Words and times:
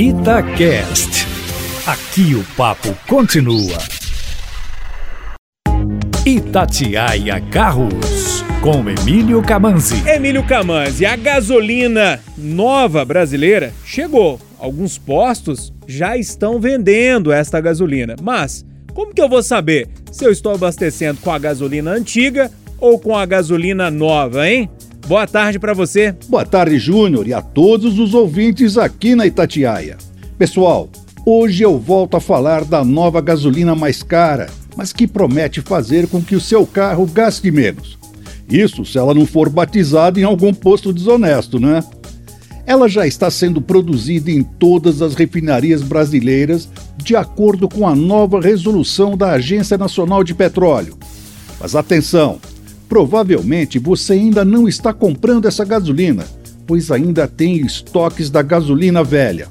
Itacast. 0.00 1.26
Aqui 1.84 2.32
o 2.36 2.44
papo 2.56 2.96
continua. 3.08 3.76
Itatiaia 6.24 7.40
Carros, 7.50 8.44
com 8.62 8.88
Emílio 8.88 9.42
Camanzi. 9.42 10.08
Emílio 10.08 10.46
Camanzi, 10.46 11.04
a 11.04 11.16
gasolina 11.16 12.20
nova 12.36 13.04
brasileira 13.04 13.74
chegou. 13.84 14.40
Alguns 14.60 14.96
postos 14.96 15.72
já 15.84 16.16
estão 16.16 16.60
vendendo 16.60 17.32
esta 17.32 17.60
gasolina. 17.60 18.14
Mas 18.22 18.64
como 18.94 19.12
que 19.12 19.20
eu 19.20 19.28
vou 19.28 19.42
saber 19.42 19.88
se 20.12 20.24
eu 20.24 20.30
estou 20.30 20.54
abastecendo 20.54 21.18
com 21.20 21.32
a 21.32 21.40
gasolina 21.40 21.90
antiga 21.90 22.52
ou 22.78 23.00
com 23.00 23.16
a 23.16 23.26
gasolina 23.26 23.90
nova, 23.90 24.48
hein? 24.48 24.70
Boa 25.08 25.26
tarde 25.26 25.58
para 25.58 25.74
você. 25.74 26.14
Boa 26.28 26.44
tarde, 26.44 26.78
Júnior, 26.78 27.26
e 27.26 27.32
a 27.32 27.42
todos 27.42 27.98
os 27.98 28.14
ouvintes 28.14 28.78
aqui 28.78 29.16
na 29.16 29.26
Itatiaia. 29.26 29.96
Pessoal, 30.38 30.88
hoje 31.26 31.64
eu 31.64 31.76
volto 31.78 32.16
a 32.16 32.20
falar 32.20 32.64
da 32.64 32.84
nova 32.84 33.20
gasolina 33.20 33.74
mais 33.74 34.04
cara 34.04 34.48
mas 34.78 34.92
que 34.92 35.08
promete 35.08 35.60
fazer 35.60 36.06
com 36.06 36.22
que 36.22 36.36
o 36.36 36.40
seu 36.40 36.64
carro 36.64 37.04
gaste 37.04 37.50
menos. 37.50 37.98
Isso 38.48 38.84
se 38.84 38.96
ela 38.96 39.12
não 39.12 39.26
for 39.26 39.48
batizada 39.48 40.20
em 40.20 40.22
algum 40.22 40.54
posto 40.54 40.92
desonesto, 40.92 41.58
né? 41.58 41.82
Ela 42.64 42.88
já 42.88 43.04
está 43.04 43.28
sendo 43.28 43.60
produzida 43.60 44.30
em 44.30 44.44
todas 44.44 45.02
as 45.02 45.16
refinarias 45.16 45.82
brasileiras, 45.82 46.68
de 46.96 47.16
acordo 47.16 47.68
com 47.68 47.88
a 47.88 47.96
nova 47.96 48.40
resolução 48.40 49.16
da 49.16 49.32
Agência 49.32 49.76
Nacional 49.76 50.22
de 50.22 50.32
Petróleo. 50.32 50.96
Mas 51.60 51.74
atenção! 51.74 52.38
Provavelmente 52.88 53.78
você 53.78 54.14
ainda 54.14 54.44
não 54.44 54.66
está 54.66 54.92
comprando 54.92 55.46
essa 55.46 55.64
gasolina, 55.64 56.24
pois 56.66 56.90
ainda 56.90 57.28
tem 57.28 57.56
estoques 57.56 58.30
da 58.30 58.42
gasolina 58.42 59.04
velha. 59.04 59.48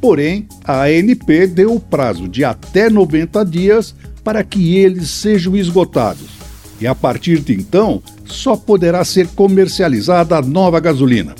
Porém, 0.00 0.46
a 0.64 0.82
ANP 0.84 1.46
deu 1.46 1.74
o 1.74 1.80
prazo 1.80 2.28
de 2.28 2.44
até 2.44 2.88
90 2.88 3.44
dias 3.44 3.94
para 4.22 4.44
que 4.44 4.76
eles 4.76 5.08
sejam 5.08 5.56
esgotados. 5.56 6.38
E 6.80 6.86
a 6.86 6.94
partir 6.94 7.40
de 7.40 7.54
então, 7.54 8.02
só 8.24 8.56
poderá 8.56 9.04
ser 9.04 9.26
comercializada 9.28 10.36
a 10.36 10.42
nova 10.42 10.78
gasolina. 10.78 11.34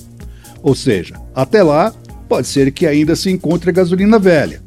Ou 0.62 0.74
seja, 0.74 1.14
até 1.34 1.62
lá, 1.62 1.94
pode 2.28 2.48
ser 2.48 2.72
que 2.72 2.86
ainda 2.86 3.14
se 3.14 3.30
encontre 3.30 3.70
gasolina 3.70 4.18
velha. 4.18 4.60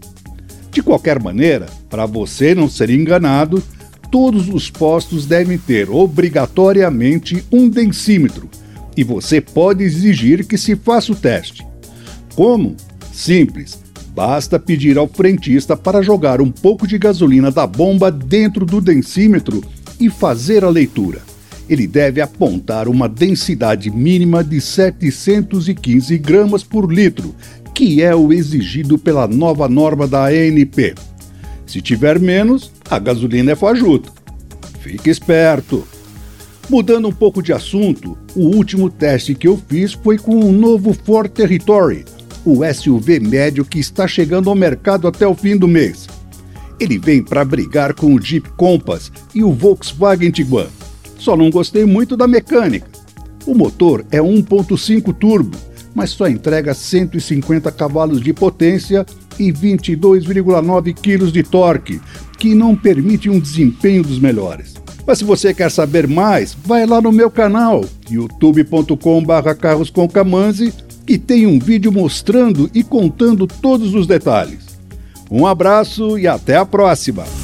De 0.71 0.81
qualquer 0.81 1.21
maneira, 1.21 1.65
para 1.89 2.05
você 2.05 2.55
não 2.55 2.69
ser 2.69 2.89
enganado, 2.89 3.61
todos 4.11 4.49
os 4.49 4.69
postos 4.69 5.25
devem 5.25 5.57
ter 5.57 5.89
obrigatoriamente 5.89 7.43
um 7.51 7.69
densímetro 7.69 8.49
e 8.95 9.03
você 9.03 9.39
pode 9.39 9.83
exigir 9.83 10.45
que 10.45 10.57
se 10.57 10.75
faça 10.75 11.13
o 11.13 11.15
teste. 11.15 11.65
Como? 12.35 12.75
Simples 13.11 13.81
Basta 14.13 14.59
pedir 14.59 14.97
ao 14.97 15.07
frentista 15.07 15.77
para 15.77 16.01
jogar 16.01 16.41
um 16.41 16.51
pouco 16.51 16.85
de 16.85 16.97
gasolina 16.97 17.49
da 17.49 17.65
bomba 17.65 18.11
dentro 18.11 18.65
do 18.65 18.81
densímetro 18.81 19.63
e 19.99 20.09
fazer 20.09 20.65
a 20.65 20.69
leitura. 20.69 21.21
Ele 21.69 21.87
deve 21.87 22.19
apontar 22.19 22.89
uma 22.89 23.07
densidade 23.07 23.89
mínima 23.89 24.43
de 24.43 24.59
715 24.59 26.17
gramas 26.17 26.61
por 26.61 26.91
litro, 26.91 27.33
que 27.73 28.01
é 28.01 28.13
o 28.13 28.33
exigido 28.33 28.97
pela 28.97 29.27
nova 29.27 29.69
norma 29.69 30.05
da 30.05 30.25
ANP. 30.25 30.93
Se 31.71 31.81
tiver 31.81 32.19
menos, 32.19 32.69
a 32.89 32.99
gasolina 32.99 33.53
é 33.53 33.55
fajuta. 33.55 34.11
Fique 34.81 35.09
esperto! 35.09 35.87
Mudando 36.69 37.07
um 37.07 37.13
pouco 37.13 37.41
de 37.41 37.53
assunto, 37.53 38.17
o 38.35 38.41
último 38.41 38.89
teste 38.89 39.33
que 39.33 39.47
eu 39.47 39.57
fiz 39.69 39.93
foi 39.93 40.17
com 40.17 40.35
o 40.35 40.51
novo 40.51 40.93
Ford 40.93 41.31
Territory, 41.31 42.03
o 42.43 42.59
SUV 42.73 43.21
médio 43.21 43.63
que 43.63 43.79
está 43.79 44.05
chegando 44.05 44.49
ao 44.49 44.55
mercado 44.55 45.07
até 45.07 45.25
o 45.25 45.33
fim 45.33 45.55
do 45.55 45.65
mês. 45.65 46.09
Ele 46.77 46.99
vem 46.99 47.23
para 47.23 47.45
brigar 47.45 47.93
com 47.93 48.13
o 48.13 48.21
Jeep 48.21 48.49
Compass 48.57 49.09
e 49.33 49.41
o 49.41 49.53
Volkswagen 49.53 50.29
Tiguan. 50.29 50.67
Só 51.17 51.37
não 51.37 51.49
gostei 51.49 51.85
muito 51.85 52.17
da 52.17 52.27
mecânica. 52.27 52.89
O 53.45 53.55
motor 53.55 54.05
é 54.11 54.19
1.5 54.19 55.13
turbo, 55.17 55.57
mas 55.95 56.09
só 56.09 56.27
entrega 56.27 56.73
150 56.73 57.71
cavalos 57.71 58.19
de 58.19 58.33
potência 58.33 59.05
e 59.41 59.51
22,9 59.51 60.93
kg 60.93 61.31
de 61.31 61.43
torque, 61.43 61.99
que 62.37 62.53
não 62.53 62.75
permite 62.75 63.29
um 63.29 63.39
desempenho 63.39 64.03
dos 64.03 64.19
melhores. 64.19 64.75
Mas 65.05 65.17
se 65.17 65.23
você 65.23 65.53
quer 65.53 65.71
saber 65.71 66.07
mais, 66.07 66.53
vai 66.53 66.85
lá 66.85 67.01
no 67.01 67.11
meu 67.11 67.31
canal, 67.31 67.83
youtube.com/carros 68.09 69.89
com 69.89 70.07
e 71.07 71.17
tem 71.17 71.47
um 71.47 71.59
vídeo 71.59 71.91
mostrando 71.91 72.69
e 72.73 72.83
contando 72.83 73.47
todos 73.47 73.95
os 73.95 74.05
detalhes. 74.05 74.77
Um 75.29 75.47
abraço 75.47 76.19
e 76.19 76.27
até 76.27 76.55
a 76.55 76.65
próxima! 76.65 77.40